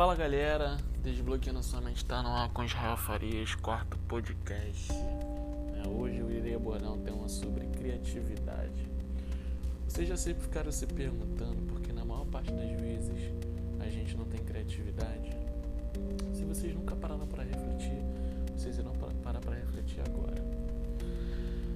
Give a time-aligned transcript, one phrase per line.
[0.00, 4.90] Fala galera, Desbloqueando Sua Mente está no ar com Israel Farias, quarto podcast.
[4.90, 8.90] É, hoje eu irei abordar um tema sobre criatividade.
[9.86, 13.30] Vocês já sempre ficaram se perguntando porque na maior parte das vezes
[13.78, 15.36] a gente não tem criatividade?
[16.32, 18.02] Se vocês nunca pararam para refletir,
[18.56, 20.42] vocês irão parar para refletir agora.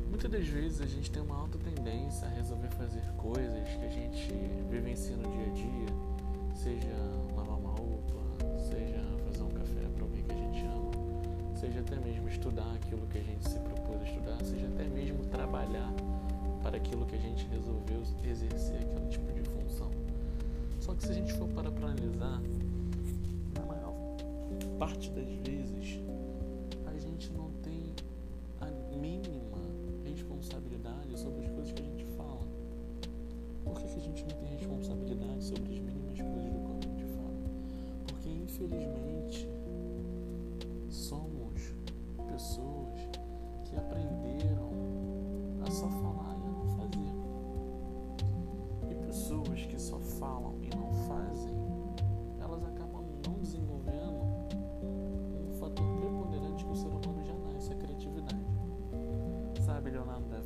[0.08, 3.90] Muitas das vezes a gente tem uma alta tendência a resolver fazer coisas que a
[3.90, 4.32] gente
[4.70, 6.13] vivencia no dia a dia,
[6.54, 6.94] seja
[7.36, 8.14] lavar uma roupa,
[8.56, 13.06] seja fazer um café para alguém que a gente ama, seja até mesmo estudar aquilo
[13.08, 15.92] que a gente se propôs a estudar, seja até mesmo trabalhar
[16.62, 19.90] para aquilo que a gente resolveu exercer aquele tipo de função.
[20.80, 22.40] Só que se a gente for para analisar,
[23.54, 23.94] na maior
[24.78, 26.00] parte das vezes
[26.86, 27.92] a gente não tem
[28.60, 28.66] a
[28.96, 29.58] mínima
[30.04, 31.33] responsabilidade sobre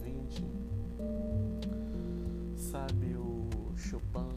[0.03, 0.45] 20,
[2.57, 4.29] sabe, o Chopin,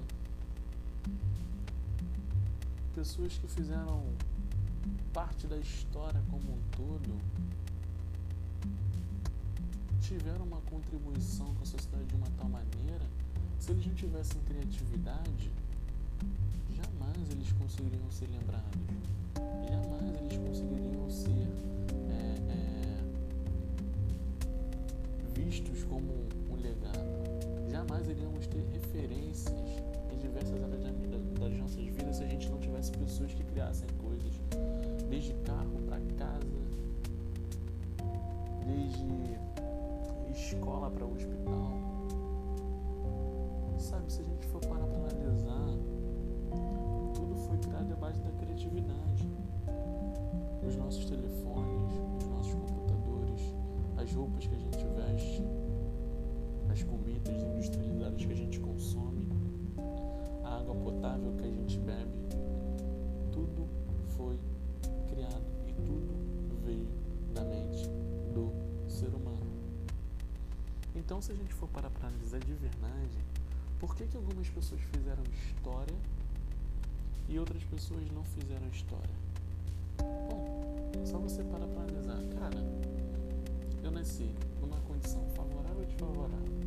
[2.94, 4.04] pessoas que fizeram
[5.14, 7.20] parte da história como um todo,
[10.02, 13.06] tiveram uma contribuição com a sociedade de uma tal maneira,
[13.60, 15.52] se eles não tivessem criatividade,
[16.76, 18.82] jamais eles conseguiriam ser lembrados,
[19.70, 21.48] jamais eles conseguiriam ser.
[22.10, 22.31] É,
[25.44, 26.14] vistos como
[26.50, 29.54] um legado, jamais iríamos ter referências
[30.14, 30.82] em diversas áreas
[31.40, 34.40] das nossas vidas se a gente não tivesse pessoas que criassem coisas,
[35.10, 36.62] desde carro para casa,
[38.66, 39.32] desde
[40.32, 41.72] escola para hospital.
[43.80, 45.76] Sabe, se a gente for parar para analisar,
[47.16, 49.28] tudo foi criado à base da criatividade.
[50.68, 53.42] Os nossos telefones, os nossos computadores,
[53.98, 54.71] as roupas que a gente
[56.72, 59.28] as comidas industrializadas que a gente consome,
[60.44, 62.18] a água potável que a gente bebe,
[63.30, 63.68] tudo
[64.16, 64.40] foi
[65.10, 66.88] criado e tudo veio
[67.34, 67.90] da mente
[68.34, 68.54] do
[68.90, 69.52] ser humano.
[70.96, 73.18] Então, se a gente for para analisar de verdade,
[73.78, 75.96] por que, que algumas pessoas fizeram história
[77.28, 79.16] e outras pessoas não fizeram história?
[80.00, 82.22] Bom, só você para analisar.
[82.40, 82.64] Cara,
[83.84, 86.61] eu nasci numa condição favorável ou desfavorável?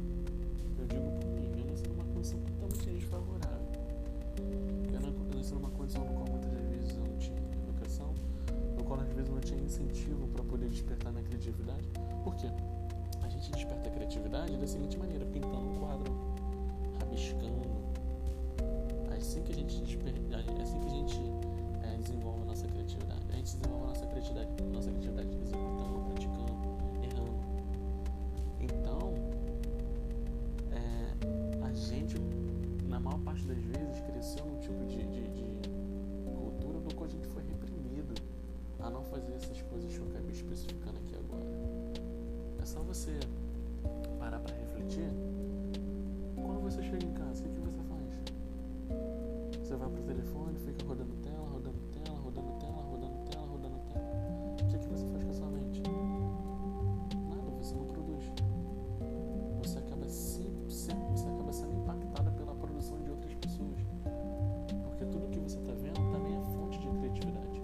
[9.28, 11.88] Eu não tinha incentivo para poder despertar minha criatividade.
[12.22, 12.48] Por quê?
[13.22, 16.12] A gente desperta a criatividade da seguinte maneira, pintando um quadro,
[16.98, 17.64] rabiscando.
[19.10, 20.20] É assim que a gente, desperta,
[20.58, 21.20] é assim que a gente
[21.82, 23.20] é, desenvolve a nossa criatividade.
[23.30, 25.28] A gente desenvolve a nossa criatividade, nossa criatividade
[50.04, 54.04] pro telefone, fica rodando tela, rodando tela, rodando tela, rodando tela, rodando tela.
[54.52, 55.82] O que, que você faz com a sua mente?
[57.28, 58.24] Nada, você não produz.
[59.62, 63.80] Você acaba, sempre, você acaba sendo impactada pela produção de outras pessoas.
[64.84, 67.62] Porque tudo que você está vendo também é fonte de criatividade.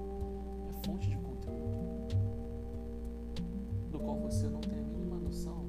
[0.68, 2.16] É fonte de conteúdo.
[3.90, 5.66] Do qual você não tem a mínima noção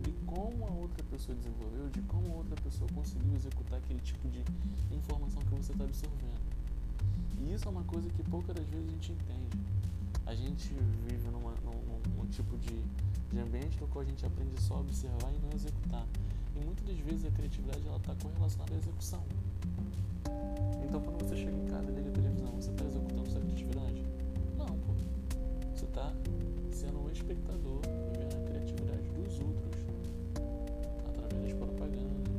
[0.00, 4.28] de como a outra pessoa desenvolveu, de como a outra pessoa conseguiu executar aquele tipo
[4.28, 4.44] de
[4.94, 6.42] informação que você está absorvendo.
[7.40, 9.58] E isso é uma coisa que poucas das vezes a gente entende.
[10.26, 10.74] A gente
[11.08, 12.82] vive numa, num, num tipo de,
[13.32, 16.06] de ambiente no qual a gente aprende só a observar e não executar.
[16.54, 19.22] E muitas das vezes a criatividade está correlacionada à execução.
[20.84, 24.04] Então quando você chega em casa e liga a televisão, você está executando sua criatividade?
[24.56, 24.94] Não, pô.
[25.74, 26.12] Você está
[26.70, 27.80] sendo um espectador
[28.12, 29.82] vendo a criatividade dos outros
[31.08, 32.31] através das propagandas,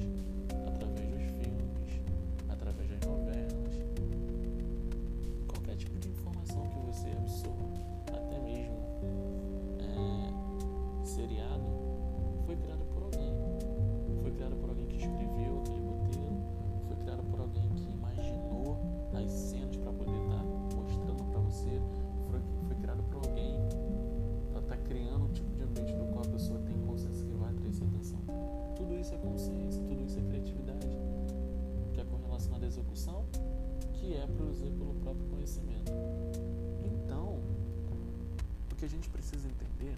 [38.83, 39.95] que a gente precisa entender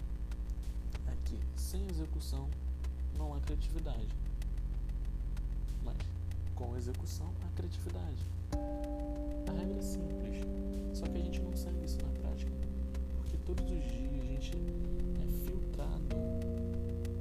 [1.08, 2.48] é que sem execução
[3.18, 4.06] não há criatividade,
[5.84, 5.96] mas
[6.54, 8.24] com execução há criatividade.
[8.52, 10.36] A regra é simples,
[10.94, 12.52] só que a gente não segue isso na prática,
[13.16, 16.16] porque todos os dias a gente é filtrado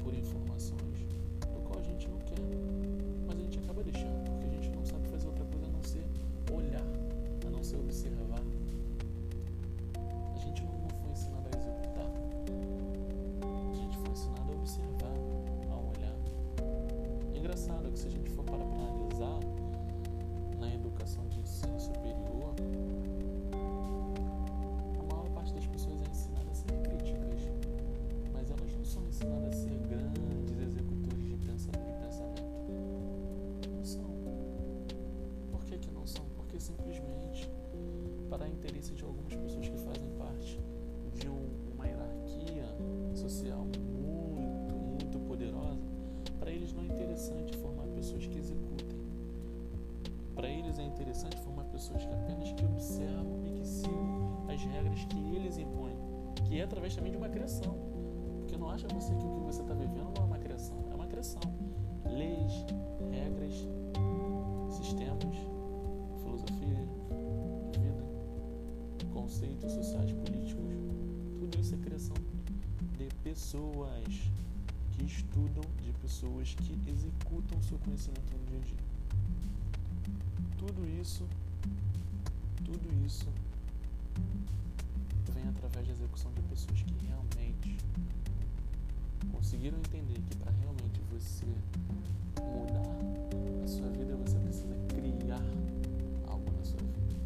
[0.04, 1.00] por informações
[1.40, 2.46] do qual a gente não quer,
[3.26, 5.84] mas a gente acaba deixando, porque a gente não sabe fazer outra coisa a não
[5.84, 6.06] ser
[6.54, 6.86] olhar,
[7.48, 8.35] a não ser observar.
[38.36, 40.60] Para interesse de algumas pessoas que fazem parte
[41.14, 42.66] de um, uma hierarquia
[43.16, 45.80] social muito, muito poderosa,
[46.38, 49.00] para eles não é interessante formar pessoas que executem.
[50.36, 55.06] Para eles é interessante formar pessoas que apenas que observam e que sigam as regras
[55.06, 55.96] que eles impõem,
[56.44, 57.74] que é através também de uma criação.
[58.40, 60.94] Porque não acha você que o que você está vivendo não é uma criação, é
[60.94, 61.40] uma criação.
[73.36, 74.32] Pessoas
[74.94, 78.78] que estudam, de pessoas que executam seu conhecimento no dia a dia.
[80.58, 81.28] Tudo isso,
[82.64, 83.28] tudo isso
[85.34, 87.78] vem através da execução de pessoas que realmente
[89.34, 91.46] conseguiram entender que para realmente você
[92.40, 92.88] mudar
[93.66, 95.44] a sua vida, você precisa criar
[96.26, 97.18] algo na sua vida.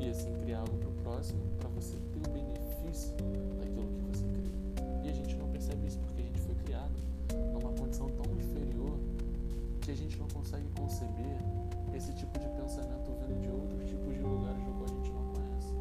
[0.00, 2.21] E assim criar algo para o próximo, para você ter
[2.92, 3.14] benefício
[3.58, 5.04] daquilo que você criou.
[5.04, 6.92] E a gente não percebe isso porque a gente foi criado
[7.52, 8.98] numa condição tão inferior
[9.80, 11.38] que a gente não consegue conceber
[11.94, 15.24] esse tipo de pensamento vindo de outros tipos de lugares do qual a gente não
[15.32, 15.74] conhece.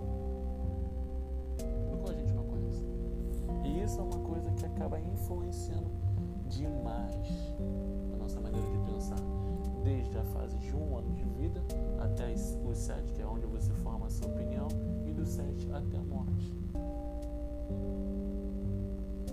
[1.90, 2.84] Do qual a gente não conhece.
[3.66, 5.92] E isso é uma coisa que acaba influenciando
[6.48, 7.54] demais
[8.14, 9.19] a nossa maneira de pensar.
[9.84, 11.62] Desde a fase de um ano de vida
[12.00, 14.68] até os sete, que é onde você forma a sua opinião,
[15.07, 16.54] e dos sete até a morte.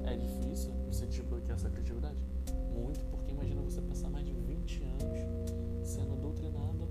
[0.05, 2.19] É difícil você desbloquear essa criatividade?
[2.75, 5.19] Muito, porque imagina você passar mais de 20 anos
[5.89, 6.89] sendo doutrinado,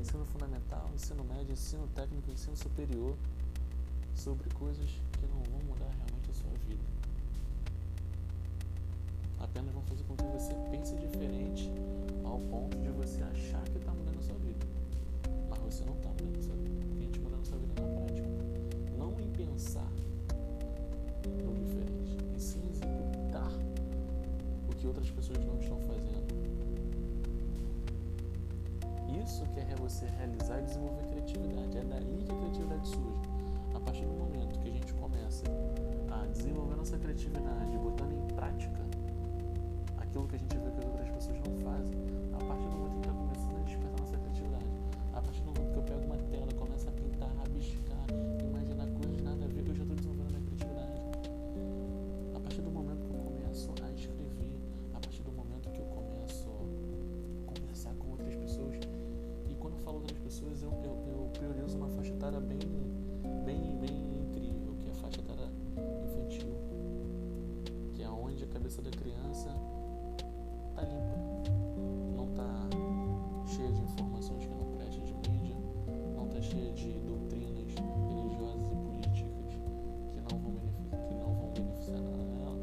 [0.00, 3.16] ensino fundamental, ensino médio, ensino técnico, ensino superior,
[4.14, 6.84] sobre coisas que não vão mudar realmente a sua vida.
[9.40, 10.54] Apenas vão fazer com que você
[25.04, 26.24] outras pessoas não estão fazendo.
[29.22, 31.78] Isso que é você realizar e desenvolver criatividade.
[31.78, 33.28] É daí que a criatividade surge.
[33.74, 35.44] A partir do momento que a gente começa
[36.10, 38.80] a desenvolver nossa criatividade, botando em prática
[39.98, 40.93] aquilo que a gente vê que as
[68.96, 69.50] criança
[70.74, 71.18] tá limpa,
[72.16, 72.68] não tá
[73.46, 75.56] cheia de informações que não prestam de mídia,
[76.16, 79.54] não tá cheia de doutrinas religiosas e políticas
[80.12, 82.58] que não vão beneficiar, que não vão beneficiar nada dela.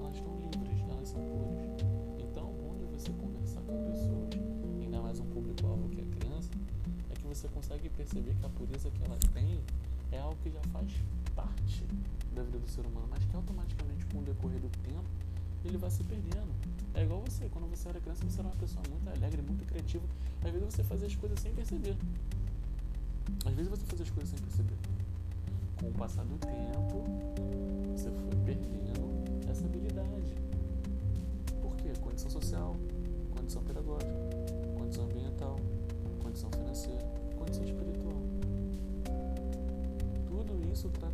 [0.00, 1.84] Elas estão livres, elas são puras.
[2.18, 4.30] Então, onde você conversar com pessoas,
[4.80, 6.50] ainda mais um público-alvo que é criança,
[7.10, 9.60] é que você consegue perceber que a pureza que ela tem
[10.10, 10.92] é algo que já faz
[11.34, 11.84] parte
[12.34, 13.81] da vida do ser humano, mas que automaticamente
[14.12, 15.22] com o decorrer do tempo
[15.64, 16.52] ele vai se perdendo.
[16.94, 20.04] É igual você, quando você era criança, você era uma pessoa muito alegre, muito criativa.
[20.44, 21.96] Às vezes você fazia as coisas sem perceber.
[23.46, 24.76] Às vezes você fazia as coisas sem perceber.
[25.80, 27.04] Com o passar do tempo,
[27.96, 30.34] você foi perdendo essa habilidade.
[31.60, 31.92] Por quê?
[32.00, 32.76] Condição social,
[33.36, 34.12] condição pedagógica,
[34.76, 35.56] condição ambiental,
[36.22, 37.04] condição financeira,
[37.36, 38.22] condição espiritual.
[40.28, 41.06] Tudo isso está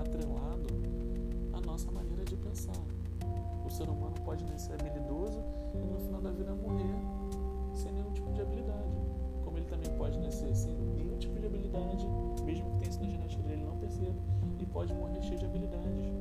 [0.00, 0.57] atrelado
[3.78, 5.40] ser humano pode nascer habilidoso
[5.72, 6.96] e no final da vida morrer
[7.72, 8.98] sem nenhum tipo de habilidade.
[9.44, 12.04] Como ele também pode nascer sem nenhum tipo de habilidade,
[12.44, 14.20] mesmo que tenha isso na genética dele, não perceba,
[14.58, 16.12] e pode morrer cheio de habilidades.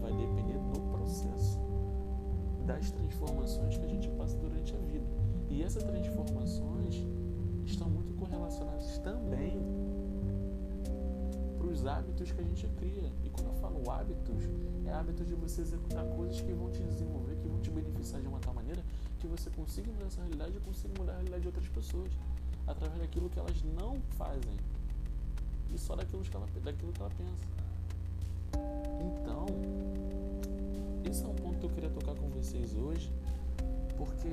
[0.00, 1.58] Vai depender do processo,
[2.64, 5.04] das transformações que a gente passa durante a vida.
[5.48, 7.04] E essas transformações
[7.64, 9.58] estão muito correlacionadas também
[11.70, 13.10] os hábitos que a gente cria.
[13.24, 14.44] E quando eu falo hábitos,
[14.86, 18.28] é hábitos de você executar coisas que vão te desenvolver, que vão te beneficiar de
[18.28, 18.82] uma tal maneira
[19.18, 22.10] que você consiga mudar essa realidade e consiga mudar a realidade de outras pessoas
[22.66, 24.56] através daquilo que elas não fazem
[25.74, 27.60] e só daquilo que ela, daquilo que ela pensa.
[29.00, 29.46] Então,
[31.08, 33.12] esse é um ponto que eu queria tocar com vocês hoje,
[33.96, 34.28] porque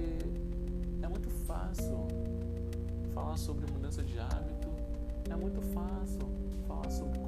[1.02, 2.08] é muito fácil
[3.14, 4.68] falar sobre mudança de hábito,
[5.30, 6.22] é muito fácil
[6.68, 7.20] falar sobre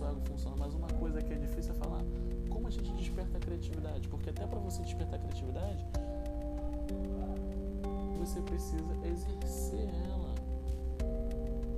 [0.00, 2.02] nosso ego funciona, mas uma coisa que é difícil é falar
[2.48, 5.86] como a gente desperta a criatividade, porque até para você despertar a criatividade,
[8.18, 10.34] você precisa exercer ela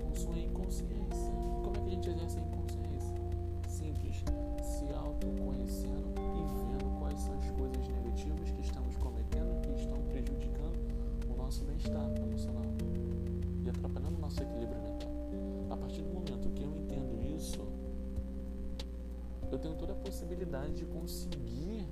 [0.02, 1.32] com sua inconsciência.
[1.62, 3.14] Como é que a gente exerce a inconsciência?
[3.68, 4.24] Simples,
[4.62, 10.78] se autoconhecendo e vendo quais são as coisas negativas que estamos cometendo que estão prejudicando
[11.28, 12.62] o nosso bem-estar emocional
[13.64, 15.10] e atrapalhando o nosso equilíbrio mental.
[15.70, 16.81] A partir do momento que eu
[19.52, 21.86] eu tenho toda a possibilidade de conseguir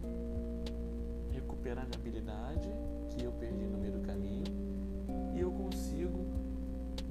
[1.30, 2.68] recuperar minha habilidade
[3.10, 4.44] que eu perdi no meio do caminho
[5.34, 6.24] e eu consigo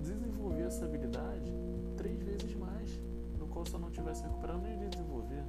[0.02, 1.54] desenvolver essa habilidade
[1.96, 3.00] três vezes mais,
[3.38, 5.44] no qual se eu não tivesse recuperado, nem desenvolver.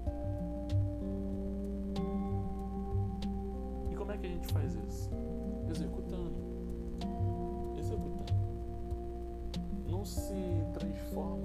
[3.90, 5.10] E como é que a gente faz isso?
[5.70, 6.34] Executando.
[7.78, 8.32] Executando.
[9.88, 10.34] Não se
[10.74, 11.39] transforma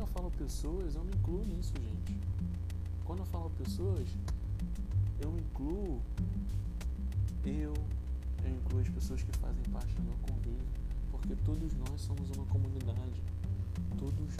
[0.00, 2.18] quando eu falo pessoas, eu me incluo nisso, gente.
[3.04, 4.08] Quando eu falo pessoas,
[5.20, 6.00] eu incluo
[7.44, 7.74] eu,
[8.42, 10.66] eu incluo as pessoas que fazem parte do meu convívio,
[11.10, 13.22] porque todos nós somos uma comunidade.
[13.98, 14.36] Todos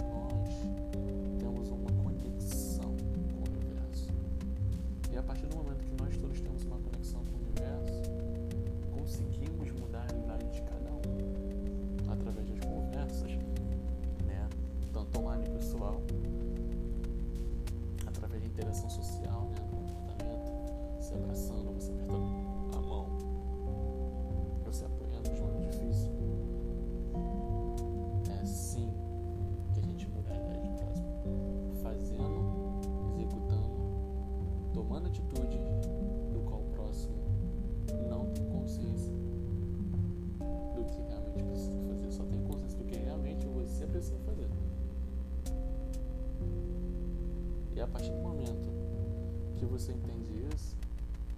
[49.71, 50.77] você entende isso,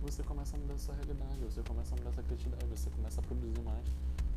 [0.00, 3.24] você começa a mudar sua realidade, você começa a mudar sua criatividade, você começa a
[3.24, 3.86] produzir mais,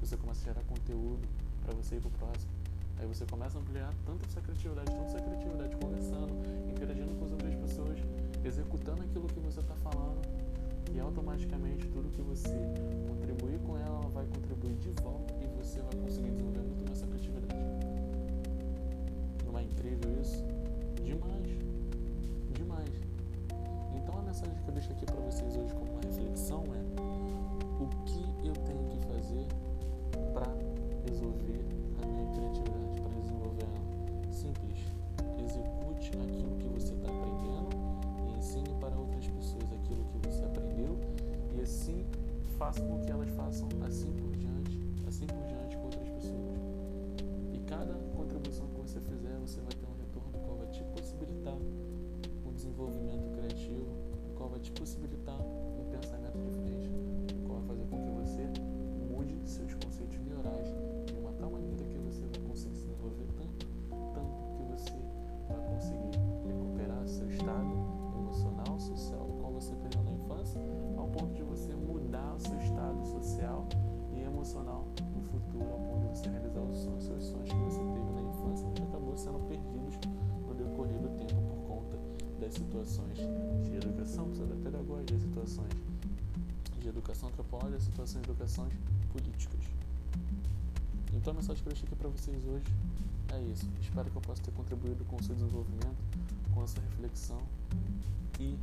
[0.01, 1.27] você começa a gerar conteúdo
[1.63, 2.51] para você ir pro próximo.
[2.97, 6.33] Aí você começa a ampliar tanto sua criatividade, tanto sua criatividade, conversando,
[6.69, 7.99] interagindo com as outras pessoas,
[8.43, 10.21] executando aquilo que você está falando,
[10.93, 12.55] e automaticamente tudo que você
[13.07, 16.97] contribuir com ela, ela vai contribuir de volta e você vai conseguir desenvolver muito mais
[16.97, 17.55] essa criatividade.
[19.45, 20.43] Não é incrível isso?
[21.03, 21.49] Demais.
[22.53, 23.04] Demais.
[24.35, 28.53] Mensagem que eu deixo aqui para vocês hoje como uma reflexão é o que eu
[28.65, 29.47] tenho que fazer
[30.33, 30.51] para
[31.09, 31.63] resolver
[32.03, 34.33] a minha criatividade, para desenvolver ela.
[34.33, 34.91] Simples.
[35.39, 37.69] Execute aquilo que você está aprendendo
[38.27, 40.99] e ensine para outras pessoas aquilo que você aprendeu
[41.55, 42.05] e assim
[42.57, 43.29] faça com que elas
[82.95, 83.17] situações
[83.69, 85.69] de educação das situações
[86.79, 88.73] de educação antropológica, situações de educações
[89.11, 89.59] políticas.
[91.13, 92.65] Então a mensagem que eu deixei aqui para vocês hoje
[93.33, 93.67] é isso.
[93.81, 95.95] Espero que eu possa ter contribuído com o seu desenvolvimento,
[96.53, 97.41] com essa reflexão
[98.39, 98.55] e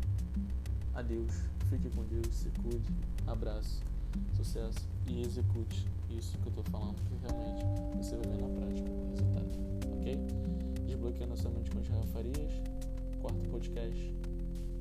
[0.95, 1.35] Adeus,
[1.69, 2.93] fique com Deus, se cuide,
[3.27, 3.83] abraço,
[4.37, 7.65] sucesso e execute isso que eu tô falando, que realmente
[7.97, 10.19] você vai ver na prática o resultado, ok?
[10.87, 12.72] Desbloqueando a sua mente com as Rafa Farias,
[13.23, 14.13] quarto podcast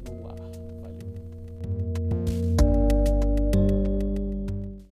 [0.04, 0.36] no ar.
[0.82, 2.01] Valeu!